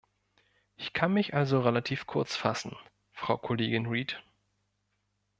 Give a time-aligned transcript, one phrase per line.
[0.77, 2.75] Ich kann mich also relativ kurz fassen,
[3.13, 4.23] Frau Kollegin Read.